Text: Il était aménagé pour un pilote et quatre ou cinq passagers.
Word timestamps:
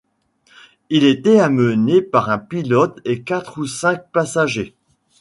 Il 0.89 1.03
était 1.03 1.39
aménagé 1.39 2.01
pour 2.01 2.27
un 2.27 2.39
pilote 2.39 2.99
et 3.05 3.21
quatre 3.21 3.59
ou 3.61 3.67
cinq 3.67 4.09
passagers. 4.11 4.73